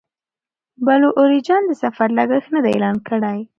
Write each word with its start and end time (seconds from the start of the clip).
بلو 0.85 1.09
اوریجن 1.19 1.61
د 1.67 1.71
سفر 1.83 2.07
لګښت 2.17 2.49
نه 2.55 2.59
دی 2.63 2.71
اعلان 2.73 2.97
کړی. 3.07 3.39